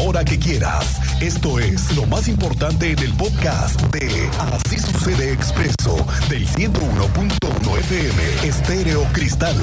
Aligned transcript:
hora 0.00 0.24
que 0.24 0.38
quieras. 0.38 1.00
Esto 1.20 1.58
es 1.58 1.94
lo 1.94 2.06
más 2.06 2.26
importante 2.26 2.90
en 2.90 2.98
el 3.00 3.12
podcast 3.14 3.80
de 3.92 4.30
Así 4.38 4.78
sucede 4.78 5.32
expreso 5.32 5.96
del 6.28 6.46
101.1 6.46 7.78
FM 7.78 8.48
Estéreo 8.48 9.04
Cristal. 9.12 9.56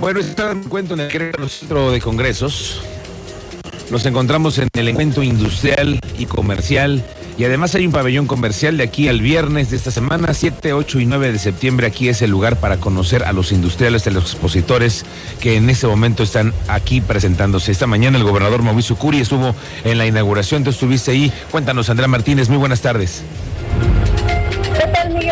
Bueno, 0.00 0.20
está 0.20 0.50
en 0.50 0.58
encuentro 0.58 0.96
en 0.96 1.00
el 1.00 1.48
Centro 1.48 1.92
de 1.92 2.00
Congresos. 2.00 2.82
Nos 3.90 4.04
encontramos 4.06 4.58
en 4.58 4.68
el 4.72 4.88
encuentro 4.88 5.22
industrial 5.22 6.00
y 6.18 6.26
comercial 6.26 7.04
y 7.36 7.44
además 7.44 7.74
hay 7.74 7.86
un 7.86 7.92
pabellón 7.92 8.26
comercial 8.26 8.76
de 8.76 8.84
aquí 8.84 9.08
al 9.08 9.20
viernes 9.20 9.70
de 9.70 9.76
esta 9.76 9.90
semana, 9.90 10.32
7, 10.32 10.72
8 10.72 11.00
y 11.00 11.06
9 11.06 11.32
de 11.32 11.38
septiembre. 11.38 11.86
Aquí 11.86 12.08
es 12.08 12.22
el 12.22 12.30
lugar 12.30 12.60
para 12.60 12.76
conocer 12.76 13.24
a 13.24 13.32
los 13.32 13.50
industriales, 13.50 14.06
a 14.06 14.10
los 14.10 14.24
expositores 14.24 15.04
que 15.40 15.56
en 15.56 15.68
este 15.68 15.86
momento 15.86 16.22
están 16.22 16.52
aquí 16.68 17.00
presentándose. 17.00 17.72
Esta 17.72 17.86
mañana 17.86 18.18
el 18.18 18.24
gobernador 18.24 18.62
Mauricio 18.62 18.96
Curi 18.96 19.20
estuvo 19.20 19.54
en 19.84 19.98
la 19.98 20.06
inauguración, 20.06 20.62
tú 20.62 20.70
estuviste 20.70 21.10
ahí. 21.10 21.32
Cuéntanos, 21.50 21.90
Andrea 21.90 22.08
Martínez, 22.08 22.48
muy 22.48 22.58
buenas 22.58 22.80
tardes. 22.80 23.22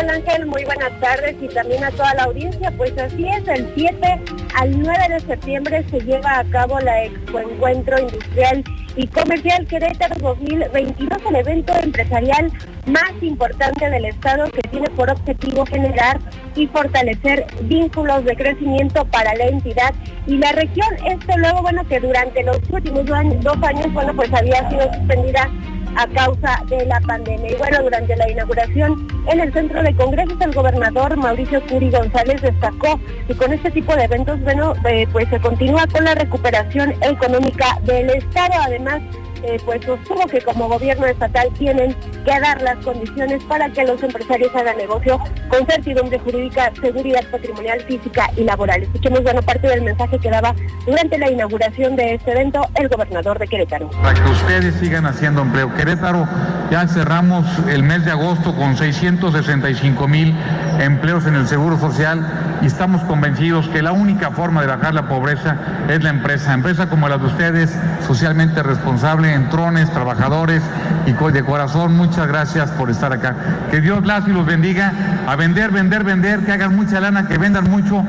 ¿Qué 0.03 0.09
tal, 0.09 0.17
Miguel 0.17 0.27
Ángel? 0.27 0.45
Muy 0.47 0.65
buenas 0.65 0.99
tardes 0.99 1.35
y 1.41 1.47
también 1.47 1.83
a 1.83 1.91
toda 1.91 2.13
la 2.15 2.23
audiencia. 2.23 2.71
Pues 2.71 2.97
así 2.97 3.25
es, 3.25 3.47
el 3.47 3.71
7 3.73 4.21
al 4.55 4.81
9 4.81 4.97
de 5.09 5.19
septiembre 5.21 5.85
se 5.89 5.99
lleva 6.01 6.39
a 6.39 6.43
cabo 6.45 6.77
la 6.81 7.05
Expo 7.05 7.39
Encuentro 7.39 7.97
Industrial 7.99 8.63
y 8.97 9.07
Comercial 9.07 9.65
Querétaro 9.65 10.15
2022, 10.19 11.19
el 11.29 11.35
evento 11.37 11.73
empresarial 11.81 12.51
más 12.85 13.11
importante 13.21 13.89
del 13.89 14.05
Estado 14.05 14.51
que 14.51 14.61
tiene 14.63 14.89
por 14.89 15.09
objetivo 15.09 15.65
generar 15.65 16.19
y 16.55 16.67
fortalecer 16.67 17.45
vínculos 17.61 18.25
de 18.25 18.35
crecimiento 18.35 19.05
para 19.05 19.33
la 19.35 19.45
entidad 19.45 19.93
y 20.27 20.37
la 20.37 20.51
región. 20.51 20.93
Esto 21.05 21.37
luego, 21.37 21.61
bueno, 21.61 21.87
que 21.87 22.01
durante 22.01 22.43
los 22.43 22.59
últimos 22.69 23.05
dos 23.05 23.57
años, 23.63 23.93
bueno, 23.93 24.13
pues 24.15 24.33
había 24.33 24.69
sido 24.69 24.93
suspendida 24.93 25.49
a 25.95 26.07
causa 26.07 26.63
de 26.67 26.85
la 26.85 26.99
pandemia. 27.01 27.51
Y 27.51 27.55
bueno, 27.55 27.83
durante 27.83 28.15
la 28.15 28.29
inauguración 28.29 29.07
en 29.27 29.39
el 29.39 29.53
centro 29.53 29.81
de 29.81 29.95
congresos, 29.95 30.39
el 30.41 30.53
gobernador 30.53 31.15
Mauricio 31.17 31.61
Curi 31.67 31.89
González 31.89 32.41
destacó 32.41 32.99
que 33.27 33.35
con 33.35 33.53
este 33.53 33.71
tipo 33.71 33.95
de 33.95 34.05
eventos, 34.05 34.39
bueno, 34.41 34.73
eh, 34.85 35.07
pues 35.11 35.27
se 35.29 35.39
continúa 35.39 35.85
con 35.87 36.03
la 36.03 36.15
recuperación 36.15 36.93
económica 37.01 37.79
del 37.83 38.09
Estado. 38.09 38.53
Además, 38.65 39.01
eh, 39.43 39.59
pues 39.65 39.83
sostuvo 39.85 40.25
que 40.27 40.41
como 40.41 40.67
gobierno 40.69 41.05
estatal 41.05 41.49
tienen 41.57 41.95
que 42.25 42.39
dar 42.39 42.61
las 42.61 42.77
condiciones 42.77 43.43
para 43.43 43.69
que 43.69 43.83
los 43.83 44.01
empresarios 44.01 44.55
hagan 44.55 44.77
negocio 44.77 45.19
con 45.49 45.65
certidumbre 45.65 46.17
jurídica, 46.19 46.71
seguridad 46.81 47.23
patrimonial, 47.29 47.81
física 47.81 48.29
y 48.37 48.43
laboral. 48.43 48.83
Escuchemos 48.83 49.23
bueno 49.23 49.41
parte 49.41 49.67
del 49.67 49.81
mensaje 49.81 50.17
que 50.19 50.29
daba 50.29 50.55
durante 50.85 51.17
la 51.17 51.29
inauguración 51.29 51.95
de 51.95 52.15
este 52.15 52.31
evento 52.31 52.67
el 52.75 52.87
gobernador 52.87 53.37
de 53.39 53.47
Querétaro. 53.47 53.89
Para 54.01 54.13
que 54.13 54.31
ustedes 54.31 54.75
sigan 54.75 55.05
haciendo 55.05 55.41
empleo. 55.41 55.73
Querétaro 55.75 56.27
ya 56.71 56.87
cerramos 56.87 57.45
el 57.69 57.83
mes 57.83 58.05
de 58.05 58.11
agosto 58.11 58.55
con 58.55 58.77
665 58.77 60.07
mil 60.07 60.35
empleos 60.79 61.25
en 61.25 61.35
el 61.35 61.47
Seguro 61.47 61.77
Social 61.79 62.59
y 62.61 62.65
estamos 62.65 63.03
convencidos 63.03 63.67
que 63.69 63.81
la 63.81 63.91
única 63.91 64.31
forma 64.31 64.61
de 64.61 64.67
bajar 64.67 64.93
la 64.93 65.07
pobreza 65.07 65.57
es 65.89 66.01
la 66.01 66.09
empresa. 66.09 66.53
Empresa 66.53 66.89
como 66.89 67.09
la 67.09 67.17
de 67.17 67.25
ustedes, 67.25 67.77
socialmente 68.07 68.63
responsable, 68.63 69.32
entrones, 69.33 69.91
trabajadores 69.91 70.61
y 71.05 71.11
de 71.31 71.43
corazón, 71.43 71.95
muchas 71.95 72.27
gracias 72.27 72.69
por 72.71 72.89
estar 72.89 73.11
acá. 73.11 73.35
Que 73.71 73.81
Dios 73.81 74.05
las 74.05 74.27
y 74.27 74.31
los 74.31 74.45
bendiga 74.45 74.93
a 75.27 75.35
vender, 75.35 75.71
vender, 75.71 76.03
vender, 76.03 76.39
que 76.41 76.51
hagan 76.51 76.75
mucha 76.75 76.99
lana, 76.99 77.27
que 77.27 77.37
vendan 77.37 77.69
mucho 77.69 78.05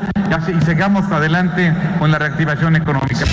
y 0.47 0.65
sigamos 0.65 1.11
adelante 1.11 1.73
con 1.99 2.11
la 2.11 2.19
reactivación 2.19 2.75
económica. 2.75 3.25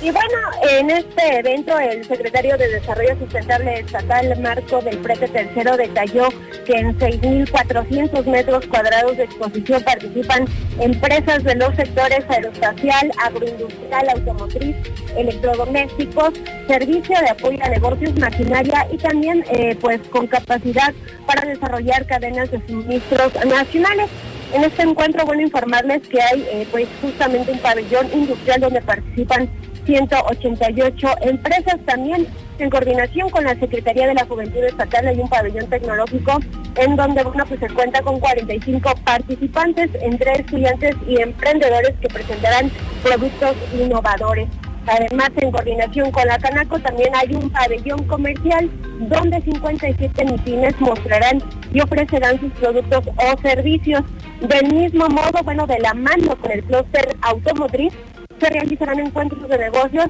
Y 0.00 0.10
bueno, 0.10 0.38
en 0.70 0.90
este 0.90 1.38
evento 1.40 1.78
el 1.78 2.04
secretario 2.04 2.56
de 2.56 2.68
Desarrollo 2.68 3.18
Sustentable 3.18 3.80
Estatal, 3.80 4.38
Marco 4.40 4.80
del 4.82 4.98
Prete 4.98 5.28
Tercero, 5.28 5.76
detalló 5.76 6.28
que 6.66 6.72
en 6.74 6.98
6.400 6.98 8.24
metros 8.26 8.66
cuadrados 8.66 9.16
de 9.16 9.24
exposición 9.24 9.82
participan 9.82 10.44
empresas 10.80 11.44
de 11.44 11.54
los 11.54 11.74
sectores 11.76 12.24
aeroespacial, 12.28 13.12
agroindustrial, 13.24 14.08
automotriz, 14.10 14.76
electrodomésticos, 15.16 16.34
servicio 16.66 17.18
de 17.20 17.30
apoyo 17.30 17.58
a 17.62 17.68
negocios, 17.68 18.14
maquinaria 18.18 18.86
y 18.92 18.98
también 18.98 19.44
eh, 19.50 19.76
pues 19.80 20.00
con 20.08 20.26
capacidad 20.26 20.92
para 21.26 21.48
desarrollar 21.48 22.04
cadenas 22.06 22.50
de 22.50 22.60
suministros 22.66 23.32
nacionales. 23.46 24.10
En 24.52 24.64
este 24.64 24.82
encuentro, 24.82 25.24
bueno, 25.24 25.42
informarles 25.42 26.06
que 26.08 26.20
hay 26.20 26.46
eh, 26.50 26.68
pues 26.70 26.88
justamente 27.00 27.52
un 27.52 27.58
pabellón 27.58 28.08
industrial 28.12 28.60
donde 28.60 28.80
participan 28.80 29.48
188 29.86 31.08
empresas 31.22 31.76
también 31.86 32.26
en 32.58 32.70
coordinación 32.70 33.30
con 33.30 33.44
la 33.44 33.54
Secretaría 33.54 34.06
de 34.06 34.14
la 34.14 34.26
Juventud 34.26 34.64
Estatal 34.64 35.06
hay 35.06 35.20
un 35.20 35.28
pabellón 35.28 35.66
tecnológico 35.68 36.40
en 36.76 36.96
donde 36.96 37.22
bueno 37.22 37.44
pues 37.46 37.60
se 37.60 37.68
cuenta 37.68 38.02
con 38.02 38.18
45 38.18 38.94
participantes 39.04 39.90
entre 40.00 40.32
estudiantes 40.32 40.96
y 41.06 41.20
emprendedores 41.20 41.94
que 42.00 42.08
presentarán 42.08 42.70
productos 43.02 43.56
innovadores. 43.74 44.48
Además, 44.86 45.30
en 45.36 45.50
coordinación 45.50 46.12
con 46.12 46.26
la 46.28 46.38
Canaco, 46.38 46.78
también 46.78 47.10
hay 47.16 47.34
un 47.34 47.50
pabellón 47.50 48.04
comercial 48.04 48.70
donde 49.00 49.42
57 49.42 50.24
MIPINES 50.24 50.80
mostrarán 50.80 51.42
y 51.72 51.80
ofrecerán 51.80 52.38
sus 52.38 52.52
productos 52.52 53.02
o 53.08 53.42
servicios. 53.42 54.02
Del 54.40 54.72
mismo 54.72 55.08
modo, 55.08 55.42
bueno, 55.42 55.66
de 55.66 55.80
la 55.80 55.92
mano 55.92 56.36
con 56.36 56.52
el 56.52 56.62
clúster 56.62 57.16
automotriz, 57.22 57.92
se 58.40 58.50
realizarán 58.50 59.00
encuentros 59.00 59.48
de 59.48 59.58
negocios 59.58 60.06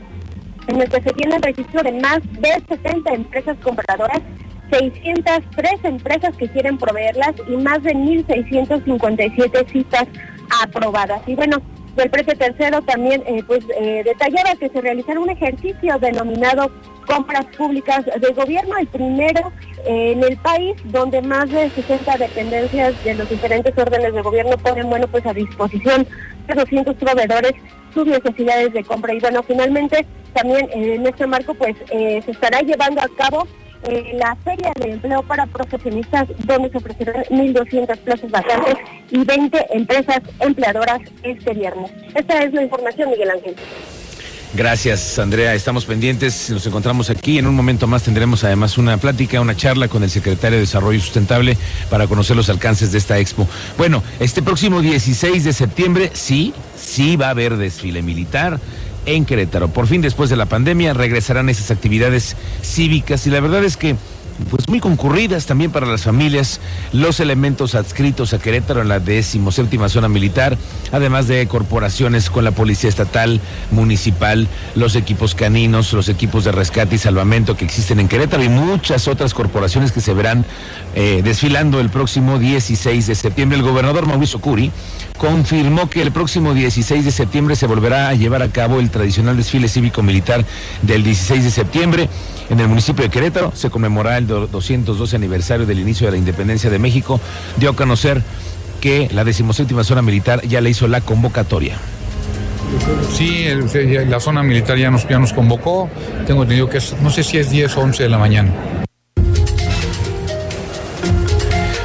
en 0.68 0.80
el 0.80 0.88
que 0.88 1.02
se 1.02 1.12
tiene 1.12 1.38
registro 1.38 1.82
de 1.82 1.92
más 1.92 2.20
de 2.40 2.62
70 2.68 3.14
empresas 3.14 3.56
compradoras, 3.62 4.20
603 4.70 5.84
empresas 5.84 6.36
que 6.36 6.48
quieren 6.48 6.76
proveerlas 6.76 7.34
y 7.48 7.56
más 7.56 7.82
de 7.82 7.94
1.657 7.94 9.70
citas 9.70 10.06
aprobadas. 10.62 11.22
Y 11.26 11.34
bueno, 11.34 11.58
el 11.96 12.10
precio 12.10 12.36
tercero 12.36 12.82
también 12.82 13.22
eh, 13.26 13.42
pues 13.46 13.64
eh, 13.80 14.02
detallaba 14.04 14.54
que 14.56 14.68
se 14.68 14.80
realizará 14.80 15.18
un 15.18 15.30
ejercicio 15.30 15.98
denominado 15.98 16.70
compras 17.06 17.46
públicas 17.56 18.04
de 18.04 18.32
gobierno, 18.34 18.76
el 18.76 18.86
primero 18.88 19.52
eh, 19.86 20.12
en 20.12 20.22
el 20.22 20.36
país 20.38 20.76
donde 20.84 21.22
más 21.22 21.48
de 21.50 21.70
60 21.70 22.18
dependencias 22.18 23.02
de 23.04 23.14
los 23.14 23.28
diferentes 23.30 23.76
órdenes 23.78 24.12
de 24.12 24.22
gobierno 24.22 24.58
ponen 24.58 24.90
bueno 24.90 25.06
pues 25.08 25.24
a 25.24 25.32
disposición 25.32 26.06
de 26.46 26.54
200 26.54 26.96
proveedores 26.96 27.52
sus 27.96 28.06
necesidades 28.06 28.74
de 28.74 28.84
compra 28.84 29.14
y 29.14 29.20
bueno 29.20 29.42
finalmente 29.42 30.04
también 30.34 30.68
en 30.70 31.06
este 31.06 31.26
marco 31.26 31.54
pues 31.54 31.74
se 31.88 32.30
estará 32.30 32.60
llevando 32.60 33.00
a 33.00 33.08
cabo 33.16 33.46
la 34.14 34.36
Feria 34.44 34.72
de 34.80 34.92
Empleo 34.92 35.22
para 35.22 35.46
Profesionistas, 35.46 36.28
donde 36.44 36.70
se 36.70 36.78
ofrecerán 36.78 37.22
1.200 37.24 37.96
plazas 37.98 38.30
vacantes 38.30 38.74
y 39.10 39.24
20 39.24 39.66
empresas 39.70 40.20
empleadoras 40.40 41.00
este 41.22 41.54
viernes. 41.54 41.90
Esta 42.14 42.42
es 42.42 42.52
la 42.52 42.62
información, 42.62 43.10
Miguel 43.10 43.30
Ángel. 43.30 43.54
Gracias, 44.56 45.18
Andrea. 45.18 45.54
Estamos 45.54 45.84
pendientes. 45.84 46.48
Nos 46.48 46.66
encontramos 46.66 47.10
aquí. 47.10 47.36
En 47.36 47.46
un 47.46 47.54
momento 47.54 47.86
más 47.86 48.04
tendremos 48.04 48.42
además 48.42 48.78
una 48.78 48.96
plática, 48.96 49.38
una 49.38 49.54
charla 49.54 49.86
con 49.88 50.02
el 50.02 50.08
secretario 50.08 50.56
de 50.56 50.60
Desarrollo 50.60 50.98
Sustentable 50.98 51.58
para 51.90 52.06
conocer 52.06 52.36
los 52.36 52.48
alcances 52.48 52.90
de 52.90 52.96
esta 52.96 53.18
expo. 53.18 53.46
Bueno, 53.76 54.02
este 54.18 54.40
próximo 54.40 54.80
16 54.80 55.44
de 55.44 55.52
septiembre, 55.52 56.10
sí, 56.14 56.54
sí 56.74 57.16
va 57.16 57.26
a 57.26 57.30
haber 57.30 57.58
desfile 57.58 58.00
militar 58.00 58.58
en 59.04 59.26
Querétaro. 59.26 59.68
Por 59.68 59.88
fin, 59.88 60.00
después 60.00 60.30
de 60.30 60.36
la 60.36 60.46
pandemia, 60.46 60.94
regresarán 60.94 61.50
esas 61.50 61.70
actividades 61.70 62.34
cívicas 62.62 63.26
y 63.26 63.30
la 63.30 63.40
verdad 63.40 63.62
es 63.62 63.76
que 63.76 63.94
pues 64.50 64.68
muy 64.68 64.80
concurridas 64.80 65.46
también 65.46 65.70
para 65.70 65.86
las 65.86 66.02
familias, 66.02 66.60
los 66.92 67.20
elementos 67.20 67.74
adscritos 67.74 68.32
a 68.34 68.38
Querétaro 68.38 68.82
en 68.82 68.88
la 68.88 69.00
séptima 69.50 69.88
zona 69.88 70.08
militar, 70.08 70.56
además 70.92 71.28
de 71.28 71.46
corporaciones 71.46 72.30
con 72.30 72.44
la 72.44 72.50
Policía 72.50 72.88
Estatal, 72.88 73.40
Municipal, 73.70 74.48
los 74.74 74.96
equipos 74.96 75.34
caninos, 75.34 75.92
los 75.92 76.08
equipos 76.08 76.44
de 76.44 76.52
rescate 76.52 76.96
y 76.96 76.98
salvamento 76.98 77.56
que 77.56 77.64
existen 77.64 78.00
en 78.00 78.08
Querétaro 78.08 78.42
y 78.42 78.48
muchas 78.48 79.08
otras 79.08 79.34
corporaciones 79.34 79.92
que 79.92 80.00
se 80.00 80.14
verán 80.14 80.44
eh, 80.94 81.22
desfilando 81.24 81.80
el 81.80 81.90
próximo 81.90 82.38
16 82.38 83.06
de 83.06 83.14
septiembre. 83.14 83.58
El 83.58 83.64
gobernador 83.64 84.06
Mauricio 84.06 84.40
Curi 84.40 84.70
confirmó 85.18 85.88
que 85.88 86.02
el 86.02 86.12
próximo 86.12 86.54
16 86.54 87.04
de 87.04 87.10
septiembre 87.10 87.56
se 87.56 87.66
volverá 87.66 88.08
a 88.08 88.14
llevar 88.14 88.42
a 88.42 88.48
cabo 88.48 88.80
el 88.80 88.90
tradicional 88.90 89.36
desfile 89.36 89.68
cívico-militar 89.68 90.44
del 90.82 91.02
16 91.02 91.44
de 91.44 91.50
septiembre 91.50 92.08
en 92.50 92.60
el 92.60 92.68
municipio 92.68 93.04
de 93.04 93.10
Querétaro. 93.10 93.52
Se 93.54 93.70
conmemorará 93.70 94.18
el 94.18 94.25
212 94.26 95.16
aniversario 95.16 95.66
del 95.66 95.80
inicio 95.80 96.06
de 96.06 96.12
la 96.12 96.18
independencia 96.18 96.70
de 96.70 96.78
México. 96.78 97.20
Dio 97.56 97.70
a 97.70 97.76
conocer 97.76 98.22
que 98.80 99.08
la 99.12 99.24
decimoséptima 99.24 99.84
zona 99.84 100.02
militar 100.02 100.42
ya 100.42 100.60
le 100.60 100.70
hizo 100.70 100.86
la 100.88 101.00
convocatoria. 101.00 101.78
Sí, 103.12 103.46
la 104.08 104.20
zona 104.20 104.42
militar 104.42 104.76
ya 104.76 104.90
nos, 104.90 105.08
ya 105.08 105.18
nos 105.18 105.32
convocó. 105.32 105.88
Tengo 106.26 106.42
entendido 106.42 106.68
que 106.68 106.78
es, 106.78 106.94
no 107.00 107.10
sé 107.10 107.22
si 107.22 107.38
es 107.38 107.50
10 107.50 107.76
o 107.76 107.80
11 107.80 108.02
de 108.02 108.08
la 108.08 108.18
mañana. 108.18 108.50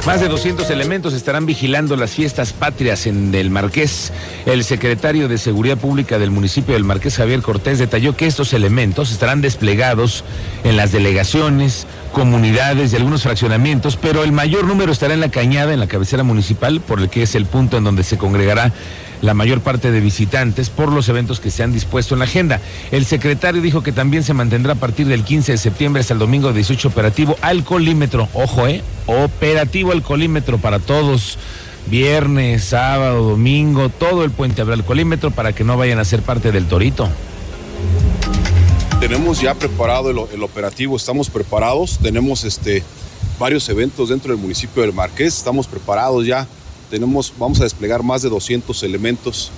Más 0.04 0.20
de 0.20 0.26
200 0.26 0.68
elementos 0.70 1.14
estarán 1.14 1.46
vigilando 1.46 1.94
las 1.94 2.10
fiestas 2.10 2.52
patrias 2.52 3.06
en 3.06 3.32
el 3.36 3.50
Marqués. 3.50 4.12
El 4.46 4.64
secretario 4.64 5.28
de 5.28 5.38
Seguridad 5.38 5.78
Pública 5.78 6.18
del 6.18 6.32
municipio 6.32 6.74
del 6.74 6.82
Marqués, 6.82 7.18
Javier 7.18 7.40
Cortés, 7.40 7.78
detalló 7.78 8.16
que 8.16 8.26
estos 8.26 8.52
elementos 8.52 9.12
estarán 9.12 9.40
desplegados 9.42 10.24
en 10.64 10.76
las 10.76 10.90
delegaciones, 10.90 11.86
comunidades 12.12 12.92
y 12.92 12.96
algunos 12.96 13.22
fraccionamientos, 13.22 13.96
pero 13.96 14.24
el 14.24 14.32
mayor 14.32 14.64
número 14.64 14.90
estará 14.90 15.14
en 15.14 15.20
la 15.20 15.30
cañada, 15.30 15.72
en 15.72 15.78
la 15.78 15.86
cabecera 15.86 16.24
municipal, 16.24 16.80
por 16.80 16.98
el 16.98 17.08
que 17.08 17.22
es 17.22 17.36
el 17.36 17.46
punto 17.46 17.78
en 17.78 17.84
donde 17.84 18.02
se 18.02 18.18
congregará 18.18 18.72
la 19.22 19.34
mayor 19.34 19.60
parte 19.60 19.90
de 19.90 20.00
visitantes 20.00 20.68
por 20.68 20.90
los 20.92 21.08
eventos 21.08 21.40
que 21.40 21.50
se 21.50 21.62
han 21.62 21.72
dispuesto 21.72 22.14
en 22.14 22.18
la 22.18 22.26
agenda. 22.26 22.60
El 22.90 23.06
secretario 23.06 23.62
dijo 23.62 23.82
que 23.82 23.92
también 23.92 24.24
se 24.24 24.34
mantendrá 24.34 24.72
a 24.72 24.76
partir 24.76 25.06
del 25.06 25.24
15 25.24 25.52
de 25.52 25.58
septiembre 25.58 26.00
hasta 26.00 26.12
el 26.12 26.18
domingo 26.18 26.52
18 26.52 26.88
operativo 26.88 27.36
alcoholímetro. 27.40 28.28
Ojo, 28.34 28.66
¿eh? 28.66 28.82
Operativo 29.06 29.92
alcoholímetro 29.92 30.58
para 30.58 30.80
todos. 30.80 31.38
Viernes, 31.86 32.64
sábado, 32.64 33.30
domingo, 33.30 33.88
todo 33.88 34.24
el 34.24 34.30
puente 34.30 34.60
habrá 34.60 34.74
alcoholímetro 34.74 35.30
para 35.30 35.52
que 35.52 35.64
no 35.64 35.76
vayan 35.76 35.98
a 35.98 36.04
ser 36.04 36.22
parte 36.22 36.52
del 36.52 36.66
torito. 36.66 37.08
Tenemos 39.00 39.40
ya 39.40 39.54
preparado 39.54 40.10
el, 40.10 40.18
el 40.32 40.42
operativo, 40.44 40.96
estamos 40.96 41.28
preparados, 41.28 41.98
tenemos 42.00 42.44
este, 42.44 42.84
varios 43.36 43.68
eventos 43.68 44.10
dentro 44.10 44.32
del 44.32 44.40
municipio 44.40 44.82
del 44.82 44.92
Marqués, 44.92 45.36
estamos 45.38 45.66
preparados 45.66 46.24
ya 46.24 46.46
vamos 47.38 47.60
a 47.60 47.64
desplegar 47.64 48.02
más 48.02 48.22
de 48.22 48.28
200 48.28 48.82
elementos 48.82 49.50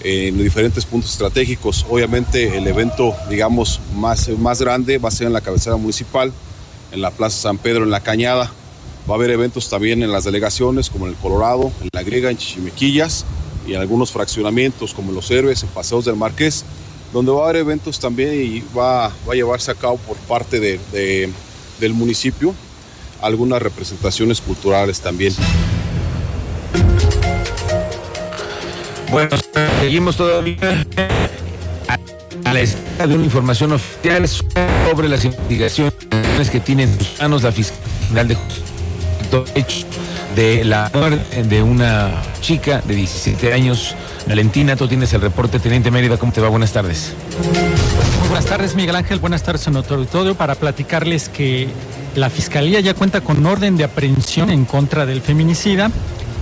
en 0.00 0.36
diferentes 0.42 0.84
puntos 0.84 1.12
estratégicos. 1.12 1.86
Obviamente 1.88 2.56
el 2.56 2.66
evento, 2.66 3.14
digamos, 3.30 3.80
más, 3.94 4.28
más 4.38 4.60
grande 4.60 4.98
va 4.98 5.08
a 5.08 5.12
ser 5.12 5.26
en 5.26 5.32
la 5.32 5.40
cabecera 5.40 5.76
municipal, 5.76 6.32
en 6.90 7.00
la 7.00 7.10
Plaza 7.10 7.42
San 7.42 7.58
Pedro, 7.58 7.84
en 7.84 7.90
la 7.90 8.00
Cañada. 8.00 8.50
Va 9.08 9.14
a 9.14 9.16
haber 9.16 9.30
eventos 9.30 9.68
también 9.68 10.02
en 10.02 10.12
las 10.12 10.24
delegaciones, 10.24 10.90
como 10.90 11.06
en 11.06 11.12
el 11.12 11.18
Colorado, 11.18 11.72
en 11.80 11.88
la 11.92 12.02
Griega, 12.02 12.30
en 12.30 12.36
Chichimequillas 12.36 13.24
y 13.66 13.74
en 13.74 13.80
algunos 13.80 14.10
fraccionamientos 14.10 14.92
como 14.92 15.10
en 15.10 15.14
Los 15.14 15.30
Héroes, 15.30 15.62
en 15.62 15.68
Paseos 15.70 16.04
del 16.04 16.16
Marqués, 16.16 16.64
donde 17.12 17.32
va 17.32 17.42
a 17.42 17.44
haber 17.44 17.56
eventos 17.56 17.98
también 17.98 18.34
y 18.34 18.60
va, 18.76 19.08
va 19.08 19.32
a 19.32 19.34
llevarse 19.34 19.70
a 19.70 19.74
cabo 19.74 19.96
por 19.98 20.16
parte 20.16 20.60
de, 20.60 21.30
del 21.80 21.94
municipio 21.94 22.54
algunas 23.20 23.62
representaciones 23.62 24.40
culturales 24.40 25.00
también. 25.00 25.32
Bueno, 29.10 29.36
seguimos 29.80 30.16
todavía 30.16 30.86
a 32.44 32.52
la 32.52 32.60
espera 32.60 33.06
de 33.06 33.14
una 33.14 33.24
información 33.24 33.72
oficial 33.72 34.26
sobre 34.28 35.08
las 35.08 35.24
investigaciones 35.24 35.92
que 36.50 36.60
tiene 36.60 36.84
en 36.84 36.98
sus 36.98 37.20
manos 37.20 37.42
la 37.42 37.52
Fiscalía 37.52 38.24
de 38.24 38.36
de 40.34 40.64
la 40.64 40.90
muerte 40.94 41.42
de 41.42 41.62
una 41.62 42.10
chica 42.40 42.82
de 42.86 42.94
17 42.94 43.52
años. 43.52 43.94
Valentina, 44.26 44.76
tú 44.76 44.88
tienes 44.88 45.12
el 45.12 45.20
reporte, 45.20 45.58
Teniente 45.58 45.90
Mérida, 45.90 46.16
¿cómo 46.16 46.32
te 46.32 46.40
va? 46.40 46.48
Buenas 46.48 46.72
tardes. 46.72 47.12
Buenas 48.28 48.46
tardes, 48.46 48.74
Miguel 48.74 48.96
Ángel. 48.96 49.18
Buenas 49.18 49.42
tardes 49.42 49.66
en 49.66 49.74
nuestro 49.74 49.96
auditorio 49.96 50.34
para 50.34 50.54
platicarles 50.54 51.28
que 51.28 51.68
la 52.16 52.30
Fiscalía 52.30 52.80
ya 52.80 52.94
cuenta 52.94 53.20
con 53.20 53.44
orden 53.44 53.76
de 53.76 53.84
aprehensión 53.84 54.50
en 54.50 54.64
contra 54.64 55.06
del 55.06 55.20
feminicida 55.20 55.90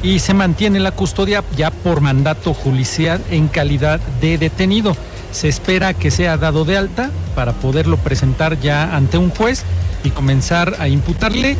y 0.02 0.18
se 0.18 0.34
mantiene 0.34 0.80
la 0.80 0.92
custodia 0.92 1.44
ya 1.56 1.70
por 1.70 2.00
mandato 2.00 2.54
judicial 2.54 3.22
en 3.30 3.48
calidad 3.48 4.00
de 4.20 4.38
detenido. 4.38 4.96
Se 5.32 5.48
espera 5.48 5.94
que 5.94 6.10
sea 6.10 6.36
dado 6.36 6.64
de 6.64 6.76
alta 6.76 7.10
para 7.34 7.52
poderlo 7.52 7.96
presentar 7.98 8.58
ya 8.60 8.96
ante 8.96 9.18
un 9.18 9.30
juez 9.30 9.64
y 10.02 10.10
comenzar 10.10 10.76
a 10.78 10.88
imputarle 10.88 11.56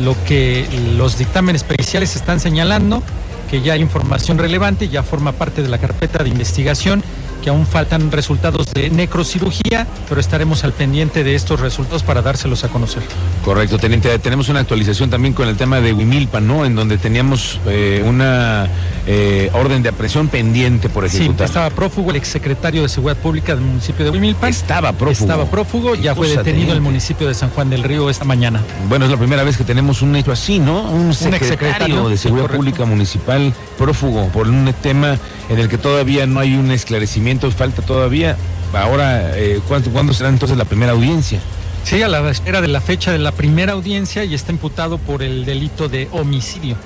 lo 0.00 0.14
que 0.24 0.66
los 0.96 1.18
dictámenes 1.18 1.64
periciales 1.64 2.14
están 2.14 2.38
señalando, 2.38 3.02
que 3.50 3.62
ya 3.62 3.72
hay 3.72 3.80
información 3.80 4.38
relevante, 4.38 4.88
ya 4.88 5.02
forma 5.02 5.32
parte 5.32 5.62
de 5.62 5.68
la 5.68 5.78
carpeta 5.78 6.22
de 6.22 6.28
investigación 6.28 7.02
que 7.48 7.50
aún 7.50 7.66
faltan 7.66 8.12
resultados 8.12 8.74
de 8.74 8.90
necrocirugía, 8.90 9.86
pero 10.06 10.20
estaremos 10.20 10.64
al 10.64 10.74
pendiente 10.74 11.24
de 11.24 11.34
estos 11.34 11.60
resultados 11.60 12.02
para 12.02 12.20
dárselos 12.20 12.62
a 12.64 12.68
conocer. 12.68 13.02
Correcto, 13.42 13.78
teniente. 13.78 14.18
Tenemos 14.18 14.50
una 14.50 14.60
actualización 14.60 15.08
también 15.08 15.32
con 15.32 15.48
el 15.48 15.56
tema 15.56 15.80
de 15.80 15.94
Huimilpa, 15.94 16.40
¿no? 16.40 16.66
En 16.66 16.74
donde 16.74 16.98
teníamos 16.98 17.58
eh, 17.66 18.04
una 18.06 18.68
eh, 19.06 19.50
orden 19.54 19.82
de 19.82 19.88
aprehensión 19.88 20.28
pendiente 20.28 20.90
por 20.90 21.06
ejecutar. 21.06 21.48
Sí, 21.48 21.52
estaba 21.52 21.70
prófugo 21.70 22.10
el 22.10 22.16
exsecretario 22.16 22.82
de 22.82 22.90
Seguridad 22.90 23.16
Pública 23.16 23.54
del 23.54 23.64
municipio 23.64 24.04
de 24.04 24.10
Huimilpa. 24.10 24.46
Estaba 24.50 24.92
prófugo. 24.92 25.30
Estaba 25.30 25.50
prófugo, 25.50 25.94
ya 25.94 26.14
fue 26.14 26.28
detenido 26.28 26.72
en 26.72 26.74
el 26.74 26.82
municipio 26.82 27.28
de 27.28 27.32
San 27.32 27.48
Juan 27.48 27.70
del 27.70 27.82
Río 27.82 28.10
esta 28.10 28.26
mañana. 28.26 28.60
Bueno, 28.90 29.06
es 29.06 29.10
la 29.10 29.16
primera 29.16 29.42
vez 29.42 29.56
que 29.56 29.64
tenemos 29.64 30.02
un 30.02 30.14
hecho 30.16 30.32
así, 30.32 30.58
¿no? 30.58 30.82
Un, 30.82 31.14
secretario, 31.14 31.46
exsecretario 31.46 32.08
de 32.10 32.18
Seguridad 32.18 32.50
Pública 32.50 32.84
Municipal 32.84 33.54
prófugo 33.78 34.28
por 34.28 34.48
un 34.48 34.70
tema 34.82 35.16
en 35.48 35.58
el 35.58 35.68
que 35.68 35.78
todavía 35.78 36.26
no 36.26 36.40
hay 36.40 36.56
un 36.56 36.70
esclarecimiento, 36.70 37.37
falta 37.50 37.82
todavía. 37.82 38.36
Ahora, 38.72 39.36
eh, 39.38 39.60
¿cuándo, 39.66 39.90
¿cuándo 39.90 40.12
será 40.12 40.28
entonces 40.28 40.56
la 40.56 40.64
primera 40.64 40.92
audiencia? 40.92 41.40
Sí, 41.84 42.02
a 42.02 42.08
la 42.08 42.28
espera 42.30 42.60
de 42.60 42.68
la 42.68 42.80
fecha 42.80 43.12
de 43.12 43.18
la 43.18 43.32
primera 43.32 43.72
audiencia 43.72 44.24
y 44.24 44.34
está 44.34 44.52
imputado 44.52 44.98
por 44.98 45.22
el 45.22 45.44
delito 45.44 45.88
de 45.88 46.08
homicidio, 46.12 46.76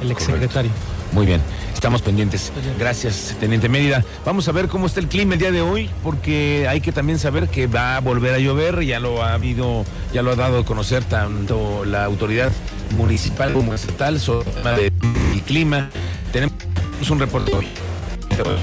el 0.00 0.10
exsecretario. 0.10 0.70
Muy 1.12 1.26
bien, 1.26 1.40
estamos 1.74 2.02
pendientes. 2.02 2.52
Gracias, 2.78 3.36
Teniente 3.38 3.68
Mérida. 3.68 4.04
Vamos 4.24 4.48
a 4.48 4.52
ver 4.52 4.68
cómo 4.68 4.86
está 4.86 5.00
el 5.00 5.08
clima 5.08 5.34
el 5.34 5.40
día 5.40 5.50
de 5.50 5.60
hoy, 5.60 5.90
porque 6.02 6.66
hay 6.68 6.80
que 6.80 6.90
también 6.90 7.18
saber 7.18 7.48
que 7.48 7.66
va 7.66 7.96
a 7.96 8.00
volver 8.00 8.34
a 8.34 8.38
llover, 8.38 8.82
ya 8.84 8.98
lo 8.98 9.22
ha 9.22 9.34
habido, 9.34 9.84
ya 10.12 10.22
lo 10.22 10.32
ha 10.32 10.36
dado 10.36 10.60
a 10.60 10.64
conocer 10.64 11.04
tanto 11.04 11.84
la 11.84 12.04
autoridad 12.04 12.50
municipal 12.96 13.52
como 13.52 13.74
estatal 13.74 14.20
sobre 14.20 14.48
el 14.48 14.54
tema 14.54 14.72
del 14.72 14.92
clima. 15.46 15.90
Tenemos 16.32 16.54
un 17.10 17.18
reporte 17.18 17.54
hoy. 17.54 17.66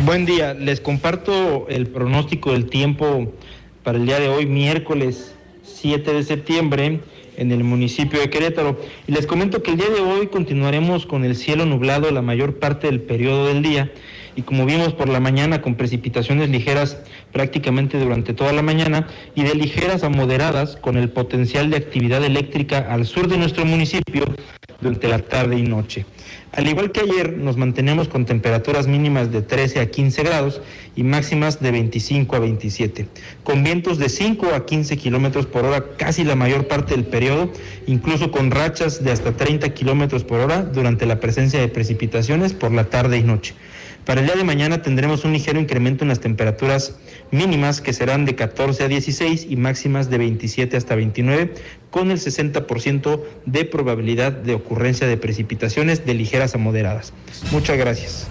Buen 0.06 0.26
día, 0.26 0.54
les 0.54 0.80
comparto 0.82 1.68
el 1.68 1.88
pronóstico 1.88 2.52
del 2.52 2.70
tiempo 2.70 3.34
para 3.84 3.98
el 3.98 4.06
día 4.06 4.20
de 4.20 4.30
hoy, 4.30 4.46
miércoles 4.46 5.34
7 5.64 6.14
de 6.14 6.24
septiembre, 6.24 7.00
en 7.38 7.52
el 7.52 7.64
municipio 7.64 8.20
de 8.20 8.30
Querétaro. 8.30 8.80
Y 9.08 9.14
les 9.14 9.26
comento 9.26 9.64
que 9.64 9.72
el 9.72 9.78
día 9.78 9.90
de 9.90 10.02
hoy 10.02 10.28
continuaremos 10.28 11.08
con 11.08 11.26
el 11.26 11.36
cielo 11.36 11.66
nublado 11.66 12.12
la 12.12 12.22
mayor 12.22 12.60
parte 12.60 12.86
del 12.86 13.02
periodo 13.02 13.48
del 13.48 13.64
día 13.64 13.92
y 14.36 14.42
como 14.44 14.66
vimos 14.66 14.94
por 14.94 15.10
la 15.10 15.20
mañana 15.20 15.62
con 15.62 15.76
precipitaciones 15.76 16.50
ligeras 16.50 16.98
prácticamente 17.32 18.00
durante 18.00 18.34
toda 18.34 18.54
la 18.54 18.62
mañana 18.62 19.08
y 19.36 19.44
de 19.44 19.56
ligeras 19.56 20.04
a 20.04 20.10
moderadas 20.10 20.76
con 20.76 20.98
el 20.98 21.10
potencial 21.10 21.70
de 21.70 21.78
actividad 21.78 22.24
eléctrica 22.24 22.88
al 22.90 23.06
sur 23.06 23.28
de 23.28 23.38
nuestro 23.38 23.66
municipio 23.66 24.26
durante 24.82 25.08
la 25.08 25.20
tarde 25.20 25.58
y 25.58 25.64
noche. 25.64 26.06
Al 26.52 26.68
igual 26.68 26.92
que 26.92 27.02
ayer, 27.02 27.36
nos 27.36 27.58
mantenemos 27.58 28.08
con 28.08 28.26
temperaturas 28.26 28.86
mínimas 28.86 29.32
de 29.32 29.42
13 29.42 29.80
a 29.80 29.90
15 29.90 30.22
grados 30.22 30.62
y 30.96 31.02
máximas 31.02 31.60
de 31.60 31.72
25 31.72 32.36
a 32.36 32.40
27, 32.40 33.08
con 33.44 33.64
vientos 33.64 33.98
de 33.98 34.08
5 34.08 34.54
a 34.54 34.64
15 34.64 34.98
kilómetros 34.98 35.48
por 35.48 35.66
hora 35.66 35.84
casi 35.98 36.24
la 36.24 36.36
mayor 36.36 36.68
parte 36.68 36.94
del 36.94 37.06
periodo, 37.06 37.52
incluso 37.88 38.30
con 38.30 38.52
rachas 38.52 39.04
de 39.04 39.12
hasta 39.12 39.36
30 39.36 39.74
kilómetros 39.74 40.24
por 40.24 40.42
hora 40.42 40.62
durante 40.62 41.08
la 41.08 41.20
presencia 41.20 41.60
de 41.60 41.70
precipitaciones 41.70 42.54
por 42.54 42.72
la 42.72 42.84
tarde 42.84 43.18
y 43.18 43.24
noche. 43.24 43.56
Para 44.06 44.20
el 44.20 44.28
día 44.28 44.36
de 44.36 44.44
mañana 44.44 44.82
tendremos 44.82 45.24
un 45.24 45.32
ligero 45.32 45.60
incremento 45.60 46.04
en 46.04 46.10
las 46.10 46.20
temperaturas 46.20 46.98
mínimas 47.32 47.80
que 47.80 47.94
serán 47.94 48.26
de 48.26 48.36
14 48.36 48.84
a 48.84 48.88
16 48.90 49.48
y 49.50 49.56
máximas 49.56 50.10
de 50.10 50.18
27 50.18 50.76
hasta 50.76 50.96
29, 50.96 51.54
con 51.90 52.12
el 52.12 52.20
60% 52.20 53.22
de 53.46 53.66
probabilidad 53.66 54.34
de 54.34 54.56
ocurrencia 54.56 55.08
de 55.08 55.16
precipitaciones 55.16 56.06
de 56.06 56.14
ligeras 56.16 56.54
a 56.54 56.58
moderadas. 56.58 57.14
Muchas 57.52 57.78
gracias. 57.78 58.28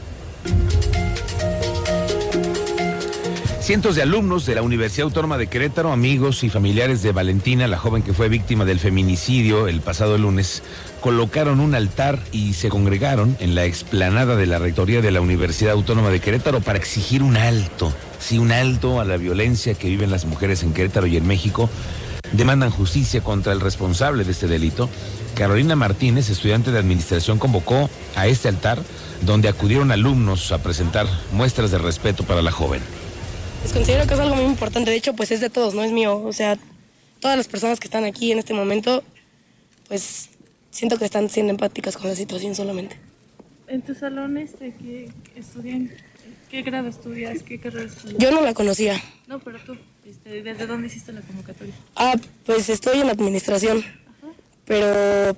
Cientos 3.63 3.95
de 3.95 4.03
alumnos 4.03 4.45
de 4.45 4.57
la 4.57 4.63
Universidad 4.63 5.05
Autónoma 5.05 5.39
de 5.39 5.47
Querétaro, 5.47 5.93
amigos 5.93 6.43
y 6.43 6.51
familiares 6.51 7.01
de 7.05 7.13
Valentina, 7.13 7.69
la 7.69 7.79
joven 7.79 8.03
que 8.03 8.13
fue 8.13 8.29
víctima 8.29 8.65
del 8.65 8.81
feminicidio 8.81 9.69
el 9.69 9.81
pasado 9.81 10.19
lunes, 10.19 10.65
colocaron 11.01 11.61
un 11.61 11.77
altar 11.77 12.19
y 12.33 12.55
se 12.55 12.71
congregaron 12.71 13.37
en 13.39 13.55
la 13.55 13.65
explanada 13.65 14.35
de 14.35 14.47
la 14.47 14.59
Rectoría 14.59 15.01
de 15.01 15.13
la 15.13 15.21
Universidad 15.21 15.75
Autónoma 15.75 16.11
de 16.11 16.19
Querétaro 16.19 16.61
para 16.61 16.77
exigir 16.77 17.23
un 17.23 17.37
alto, 17.37 17.93
sí, 18.19 18.37
un 18.37 18.51
alto 18.51 18.99
a 18.99 19.05
la 19.05 19.17
violencia 19.17 19.75
que 19.75 19.89
viven 19.89 20.11
las 20.11 20.25
mujeres 20.25 20.65
en 20.65 20.75
Querétaro 20.75 21.07
y 21.07 21.17
en 21.17 21.29
México. 21.29 21.71
Demandan 22.33 22.71
justicia 22.71 23.23
contra 23.23 23.53
el 23.53 23.61
responsable 23.61 24.25
de 24.25 24.33
este 24.33 24.49
delito. 24.49 24.91
Carolina 25.37 25.77
Martínez, 25.77 26.31
estudiante 26.31 26.73
de 26.73 26.81
administración, 26.81 27.39
convocó 27.39 27.89
a 28.17 28.27
este 28.27 28.49
altar 28.49 28.83
donde 29.25 29.49
acudieron 29.49 29.93
alumnos 29.93 30.51
a 30.51 30.59
presentar 30.59 31.07
muestras 31.31 31.71
de 31.71 31.79
respeto 31.79 32.25
para 32.25 32.43
la 32.43 32.51
joven. 32.51 32.83
Pues 33.63 33.73
considero 33.73 34.07
que 34.07 34.15
es 34.15 34.21
algo 34.21 34.35
muy 34.35 34.45
importante, 34.45 34.91
de 34.91 34.97
hecho 34.97 35.15
pues 35.15 35.31
es 35.31 35.41
de 35.41 35.49
todos, 35.49 35.75
no 35.75 35.85
es 35.85 35.93
mío, 35.93 36.21
o 36.23 36.33
sea, 36.33 36.59
todas 37.21 37.37
las 37.37 37.47
personas 37.47 37.79
que 37.79 37.87
están 37.87 38.05
aquí 38.05 38.33
en 38.33 38.39
este 38.39 38.55
momento, 38.55 39.05
pues 39.89 40.31
siento 40.71 40.99
que 40.99 41.05
están 41.05 41.31
siendo 41.31 41.53
empáticas 41.53 41.97
con 41.97 42.09
la 42.09 42.17
situación 42.17 42.57
solamente. 42.57 42.97
¿En 43.69 43.83
tu 43.83 43.95
salón 43.95 44.37
este, 44.37 44.75
qué 44.75 45.09
estudian? 45.37 45.91
¿Qué 46.51 46.63
grado 46.63 46.89
estudias? 46.89 47.43
¿Qué 47.45 47.61
carrera 47.61 47.87
estudias? 47.87 48.19
Yo 48.19 48.33
no 48.33 48.43
la 48.43 48.53
conocía. 48.53 49.01
No, 49.29 49.39
pero 49.39 49.59
tú, 49.65 49.77
este, 50.05 50.43
¿desde 50.43 50.67
dónde 50.67 50.89
hiciste 50.89 51.13
la 51.13 51.21
convocatoria? 51.23 51.73
Ah, 51.95 52.17
pues 52.45 52.69
estoy 52.69 53.01
en 53.01 53.09
administración, 53.09 53.79
Ajá. 53.79 54.33
pero 54.67 55.37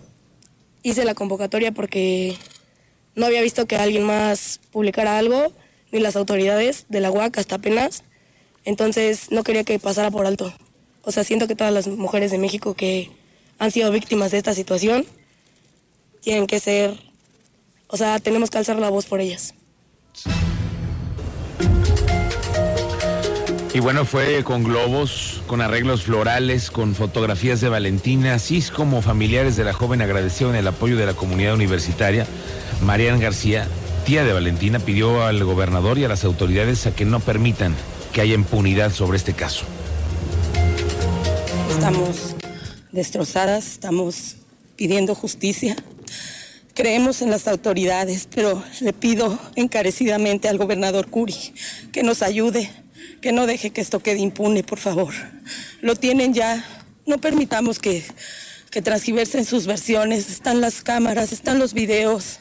hice 0.82 1.04
la 1.04 1.14
convocatoria 1.14 1.72
porque 1.72 2.36
no 3.14 3.26
había 3.26 3.42
visto 3.42 3.66
que 3.66 3.76
alguien 3.76 4.02
más 4.02 4.60
publicara 4.72 5.18
algo, 5.18 5.52
ni 5.92 6.00
las 6.00 6.16
autoridades 6.16 6.86
de 6.88 7.00
la 7.00 7.10
UAC 7.10 7.38
hasta 7.38 7.56
apenas. 7.56 8.02
Entonces 8.64 9.30
no 9.30 9.44
quería 9.44 9.64
que 9.64 9.78
pasara 9.78 10.10
por 10.10 10.26
alto. 10.26 10.52
O 11.02 11.12
sea, 11.12 11.24
siento 11.24 11.46
que 11.46 11.54
todas 11.54 11.72
las 11.72 11.86
mujeres 11.86 12.30
de 12.30 12.38
México 12.38 12.74
que 12.74 13.10
han 13.58 13.70
sido 13.70 13.90
víctimas 13.90 14.30
de 14.30 14.38
esta 14.38 14.54
situación 14.54 15.04
tienen 16.20 16.46
que 16.46 16.60
ser, 16.60 16.98
o 17.88 17.96
sea, 17.96 18.18
tenemos 18.18 18.50
que 18.50 18.58
alzar 18.58 18.78
la 18.78 18.88
voz 18.88 19.06
por 19.06 19.20
ellas. 19.20 19.54
Y 23.74 23.80
bueno, 23.80 24.04
fue 24.04 24.44
con 24.44 24.62
globos, 24.62 25.42
con 25.48 25.60
arreglos 25.60 26.04
florales, 26.04 26.70
con 26.70 26.94
fotografías 26.94 27.60
de 27.60 27.68
Valentina, 27.68 28.34
así 28.34 28.58
es 28.58 28.70
como 28.70 29.02
familiares 29.02 29.56
de 29.56 29.64
la 29.64 29.72
joven 29.72 30.00
agradecieron 30.00 30.54
el 30.54 30.68
apoyo 30.68 30.96
de 30.96 31.06
la 31.06 31.14
comunidad 31.14 31.54
universitaria. 31.54 32.24
Marian 32.82 33.18
García, 33.18 33.66
tía 34.06 34.22
de 34.22 34.32
Valentina, 34.32 34.78
pidió 34.78 35.24
al 35.24 35.42
gobernador 35.42 35.98
y 35.98 36.04
a 36.04 36.08
las 36.08 36.24
autoridades 36.24 36.86
a 36.86 36.94
que 36.94 37.04
no 37.04 37.18
permitan 37.18 37.74
que 38.14 38.20
haya 38.20 38.34
impunidad 38.34 38.92
sobre 38.92 39.18
este 39.18 39.34
caso. 39.34 39.64
Estamos 41.68 42.36
destrozadas, 42.92 43.66
estamos 43.66 44.36
pidiendo 44.76 45.16
justicia. 45.16 45.76
Creemos 46.74 47.22
en 47.22 47.30
las 47.30 47.48
autoridades, 47.48 48.28
pero 48.32 48.62
le 48.80 48.92
pido 48.92 49.38
encarecidamente 49.56 50.48
al 50.48 50.58
gobernador 50.58 51.08
Curi 51.08 51.34
que 51.92 52.02
nos 52.02 52.22
ayude 52.22 52.70
que 53.20 53.32
no 53.32 53.46
deje 53.46 53.70
que 53.70 53.80
esto 53.80 54.00
quede 54.00 54.20
impune, 54.20 54.62
por 54.62 54.78
favor. 54.78 55.12
Lo 55.80 55.96
tienen 55.96 56.34
ya. 56.34 56.64
No 57.06 57.18
permitamos 57.18 57.78
que, 57.78 58.04
que 58.70 58.80
transgiversen 58.80 59.44
sus 59.44 59.66
versiones. 59.66 60.30
Están 60.30 60.60
las 60.60 60.82
cámaras, 60.82 61.32
están 61.32 61.58
los 61.58 61.74
videos. 61.74 62.38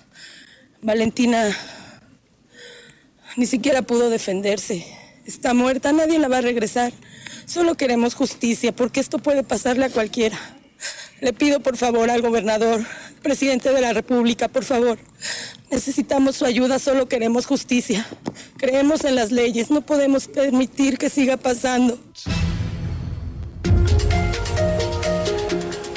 Valentina 0.81 1.55
ni 3.37 3.47
siquiera 3.47 3.81
pudo 3.81 4.09
defenderse. 4.09 5.02
Está 5.25 5.53
muerta, 5.53 5.91
nadie 5.91 6.19
la 6.19 6.27
va 6.27 6.37
a 6.37 6.41
regresar. 6.41 6.93
Solo 7.45 7.75
queremos 7.75 8.15
justicia, 8.15 8.75
porque 8.75 8.99
esto 8.99 9.19
puede 9.19 9.43
pasarle 9.43 9.85
a 9.85 9.89
cualquiera. 9.89 10.37
Le 11.21 11.33
pido 11.33 11.61
por 11.61 11.77
favor 11.77 12.09
al 12.09 12.21
gobernador, 12.21 12.85
presidente 13.21 13.71
de 13.71 13.81
la 13.81 13.93
República, 13.93 14.49
por 14.49 14.65
favor, 14.65 14.99
Necesitamos 15.73 16.35
su 16.35 16.45
ayuda, 16.45 16.77
solo 16.77 17.07
queremos 17.07 17.47
justicia. 17.47 18.05
Creemos 18.57 19.05
en 19.05 19.15
las 19.15 19.31
leyes, 19.31 19.71
no 19.71 19.81
podemos 19.81 20.27
permitir 20.27 20.99
que 20.99 21.09
siga 21.09 21.35
pasando. 21.35 21.97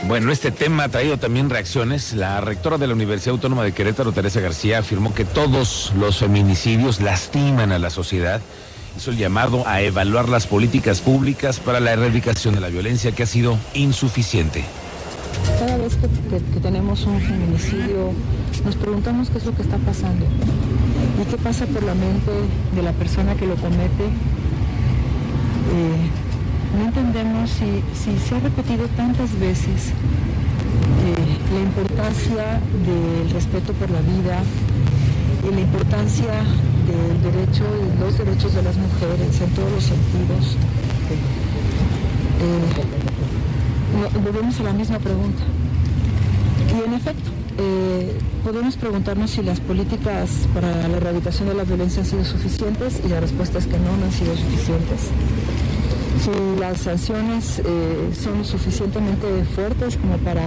Bueno, 0.08 0.32
este 0.32 0.50
tema 0.50 0.84
ha 0.84 0.88
traído 0.88 1.18
también 1.18 1.50
reacciones. 1.50 2.14
La 2.14 2.40
rectora 2.40 2.78
de 2.78 2.86
la 2.86 2.94
Universidad 2.94 3.34
Autónoma 3.34 3.64
de 3.64 3.72
Querétaro, 3.72 4.12
Teresa 4.12 4.40
García, 4.40 4.78
afirmó 4.78 5.12
que 5.14 5.26
todos 5.26 5.92
los 5.98 6.20
feminicidios 6.20 7.02
lastiman 7.02 7.70
a 7.70 7.78
la 7.78 7.90
sociedad. 7.90 8.40
Hizo 8.96 9.10
el 9.10 9.18
llamado 9.18 9.62
a 9.66 9.82
evaluar 9.82 10.28
las 10.28 10.46
políticas 10.46 11.00
públicas 11.00 11.60
para 11.60 11.80
la 11.80 11.92
erradicación 11.92 12.54
de 12.54 12.60
la 12.60 12.68
violencia 12.68 13.12
que 13.12 13.24
ha 13.24 13.26
sido 13.26 13.58
insuficiente. 13.74 14.64
Cada 15.60 15.76
vez 15.76 15.96
que, 15.96 16.60
tenemos 16.60 17.04
un 17.04 17.20
feminicidio, 17.20 18.12
nos 18.64 18.74
preguntamos 18.76 19.28
qué 19.28 19.38
es 19.38 19.44
lo 19.44 19.54
que 19.54 19.62
está 19.62 19.76
pasando 19.78 20.24
y 21.20 21.30
qué 21.30 21.36
pasa 21.36 21.66
por 21.66 21.82
la 21.82 21.94
mente 21.94 22.32
de 22.74 22.82
la 22.82 22.92
persona 22.92 23.34
que 23.34 23.46
lo 23.46 23.56
comete. 23.56 24.04
Eh, 25.74 26.10
no 26.78 26.84
entendemos 26.86 27.50
si, 27.50 28.18
se 28.18 28.34
ha 28.34 28.40
repetido 28.40 28.86
tantas 28.96 29.38
veces 29.38 29.92
eh, 31.04 31.52
la 31.54 31.60
importancia 31.60 32.60
del 32.86 33.30
respeto 33.30 33.72
por 33.74 33.90
la 33.90 34.00
vida 34.00 34.42
y 35.48 35.54
la 35.54 35.60
importancia 35.60 36.32
del 36.86 37.32
derecho 37.32 37.55
derechos 38.26 38.54
de 38.54 38.62
las 38.62 38.76
mujeres 38.76 39.40
en 39.40 39.50
todos 39.50 39.70
los 39.70 39.84
sentidos. 39.84 40.56
Eh, 42.42 44.20
volvemos 44.22 44.58
a 44.60 44.62
la 44.64 44.72
misma 44.72 44.98
pregunta. 44.98 45.42
Y 46.68 46.84
en 46.86 46.94
efecto, 46.94 47.30
eh, 47.58 48.18
podemos 48.42 48.76
preguntarnos 48.76 49.30
si 49.30 49.42
las 49.42 49.60
políticas 49.60 50.30
para 50.52 50.88
la 50.88 50.96
erradicación 50.96 51.48
de 51.48 51.54
la 51.54 51.64
violencia 51.64 52.02
han 52.02 52.08
sido 52.08 52.24
suficientes 52.24 53.00
y 53.04 53.08
la 53.08 53.20
respuesta 53.20 53.58
es 53.58 53.66
que 53.66 53.78
no, 53.78 53.96
no 53.96 54.06
han 54.06 54.12
sido 54.12 54.36
suficientes. 54.36 55.10
Si 56.22 56.60
las 56.60 56.80
sanciones 56.80 57.60
eh, 57.60 58.10
son 58.20 58.44
suficientemente 58.44 59.26
fuertes 59.54 59.96
como 59.96 60.16
para 60.18 60.42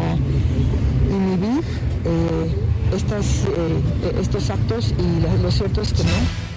inhibir 1.10 1.64
eh, 2.04 2.56
estos 4.20 4.50
actos 4.50 4.94
y 4.98 5.42
lo 5.42 5.50
cierto 5.50 5.82
es 5.82 5.94
que 5.94 6.04
no. 6.04 6.49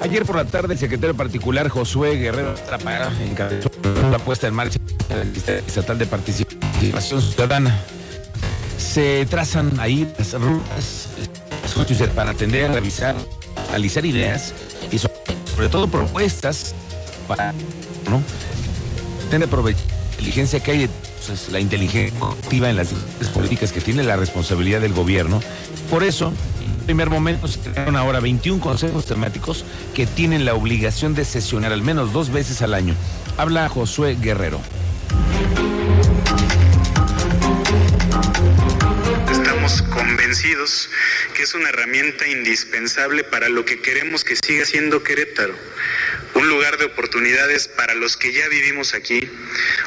Ayer 0.00 0.26
por 0.26 0.36
la 0.36 0.44
tarde, 0.44 0.74
el 0.74 0.78
secretario 0.78 1.16
particular 1.16 1.68
Josué 1.68 2.16
Guerrero 2.16 2.54
Trapara 2.54 3.10
encabezó 3.22 3.70
la 4.10 4.18
puesta 4.18 4.48
en 4.48 4.54
marcha 4.54 4.78
del 5.08 5.32
Sistema 5.34 5.58
Estatal 5.58 5.98
de 5.98 6.06
Participación 6.06 7.22
Ciudadana. 7.22 7.78
Se 8.78 9.26
trazan 9.26 9.72
ahí 9.78 10.12
las 10.18 10.32
rutas 10.32 11.08
para 12.10 12.32
atender, 12.32 12.70
revisar, 12.72 13.14
analizar 13.68 14.04
ideas 14.04 14.52
y 14.90 14.98
sobre 14.98 15.68
todo 15.70 15.88
propuestas 15.88 16.74
para 17.26 17.52
¿no? 18.10 18.22
tener 19.30 19.48
inteligencia 19.70 20.60
que 20.60 20.70
hay 20.72 20.88
pues, 21.26 21.48
la 21.50 21.60
inteligencia 21.60 22.12
activa 22.28 22.68
en 22.68 22.76
las 22.76 22.88
políticas 23.32 23.72
que 23.72 23.80
tiene 23.80 24.02
la 24.02 24.16
responsabilidad 24.16 24.80
del 24.80 24.92
gobierno. 24.92 25.40
Por 25.90 26.02
eso, 26.02 26.32
primer 26.82 27.10
momento 27.10 27.48
se 27.48 27.58
crearon 27.60 27.96
ahora 27.96 28.20
21 28.20 28.60
consejos 28.60 29.06
temáticos 29.06 29.64
que 29.94 30.06
tienen 30.06 30.44
la 30.44 30.54
obligación 30.54 31.14
de 31.14 31.24
sesionar 31.24 31.72
al 31.72 31.82
menos 31.82 32.12
dos 32.12 32.30
veces 32.30 32.62
al 32.62 32.74
año. 32.74 32.94
Habla 33.36 33.68
Josué 33.68 34.16
Guerrero. 34.20 34.60
Estamos 39.30 39.82
convencidos 39.82 40.90
que 41.34 41.42
es 41.42 41.54
una 41.54 41.68
herramienta 41.68 42.26
indispensable 42.28 43.24
para 43.24 43.48
lo 43.48 43.64
que 43.64 43.80
queremos 43.80 44.24
que 44.24 44.36
siga 44.36 44.64
siendo 44.64 45.02
Querétaro 45.02 45.54
un 46.34 46.48
lugar 46.48 46.78
de 46.78 46.86
oportunidades 46.86 47.68
para 47.68 47.94
los 47.94 48.16
que 48.16 48.32
ya 48.32 48.48
vivimos 48.48 48.94
aquí, 48.94 49.28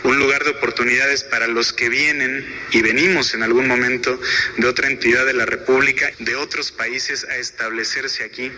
un 0.04 0.20
lugar 0.20 0.44
de 0.44 0.52
oportunidades 0.52 1.24
para 1.24 1.48
los 1.48 1.74
que 1.74 1.90
vienen 1.90 2.46
y 2.72 2.82
venimos 2.82 3.34
en 3.34 3.44
algún 3.44 3.68
momento 3.68 4.20
de 4.58 4.68
otra 4.68 4.88
entidad 4.88 5.26
de 5.26 5.34
la 5.34 5.46
República, 5.46 6.12
de 6.20 6.36
otros 6.36 6.72
países 6.72 7.26
a 7.26 7.38
establecerse 7.38 8.24
aquí. 8.24 8.52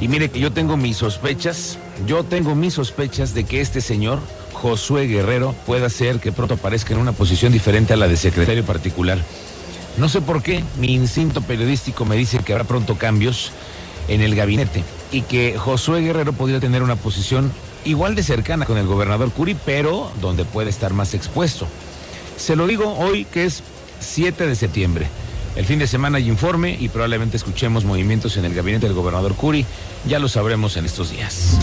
Y 0.00 0.08
mire 0.08 0.30
que 0.30 0.38
yo 0.38 0.52
tengo 0.52 0.76
mis 0.76 0.98
sospechas, 0.98 1.78
yo 2.06 2.22
tengo 2.22 2.54
mis 2.54 2.74
sospechas 2.74 3.34
de 3.34 3.44
que 3.44 3.60
este 3.60 3.80
señor, 3.80 4.20
Josué 4.52 5.06
Guerrero, 5.06 5.54
pueda 5.66 5.90
ser 5.90 6.20
que 6.20 6.32
pronto 6.32 6.54
aparezca 6.54 6.94
en 6.94 7.00
una 7.00 7.12
posición 7.12 7.52
diferente 7.52 7.94
a 7.94 7.96
la 7.96 8.06
de 8.06 8.16
secretario 8.16 8.64
particular. 8.64 9.18
No 9.98 10.08
sé 10.10 10.20
por 10.20 10.42
qué, 10.42 10.62
mi 10.78 10.94
instinto 10.94 11.40
periodístico 11.40 12.04
me 12.04 12.16
dice 12.16 12.38
que 12.38 12.52
habrá 12.52 12.64
pronto 12.64 12.96
cambios 12.96 13.50
en 14.08 14.20
el 14.20 14.34
gabinete 14.34 14.84
y 15.10 15.22
que 15.22 15.56
Josué 15.56 16.02
Guerrero 16.02 16.32
podría 16.34 16.60
tener 16.60 16.82
una 16.82 16.96
posición 16.96 17.50
igual 17.84 18.14
de 18.14 18.22
cercana 18.22 18.66
con 18.66 18.76
el 18.76 18.86
gobernador 18.86 19.30
Curi, 19.32 19.56
pero 19.64 20.10
donde 20.20 20.44
puede 20.44 20.68
estar 20.68 20.92
más 20.92 21.14
expuesto. 21.14 21.66
Se 22.36 22.56
lo 22.56 22.66
digo 22.66 22.94
hoy 22.98 23.24
que 23.24 23.44
es 23.44 23.62
7 24.00 24.46
de 24.46 24.54
septiembre. 24.54 25.06
El 25.56 25.64
fin 25.64 25.78
de 25.78 25.86
semana 25.86 26.18
hay 26.18 26.28
informe 26.28 26.76
y 26.78 26.90
probablemente 26.90 27.38
escuchemos 27.38 27.84
movimientos 27.84 28.36
en 28.36 28.44
el 28.44 28.54
gabinete 28.54 28.86
del 28.86 28.94
gobernador 28.94 29.34
Curi. 29.34 29.64
Ya 30.06 30.18
lo 30.18 30.28
sabremos 30.28 30.76
en 30.76 30.84
estos 30.84 31.10
días. 31.10 31.58